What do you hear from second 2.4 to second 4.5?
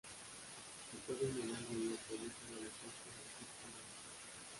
de la sexta circunvalación.